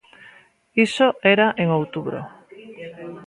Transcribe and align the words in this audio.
Iso 0.85 1.07
era 1.33 1.47
en 1.61 1.67
Outubro. 1.79 2.19